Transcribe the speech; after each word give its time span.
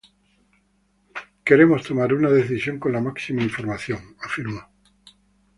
Queremos 1.45 1.83
tomar 1.83 2.11
una 2.11 2.31
decisión 2.31 2.79
con 2.79 2.91
la 2.91 3.01
máxima 3.01 3.43
información", 3.43 4.15
afirmó. 4.19 4.61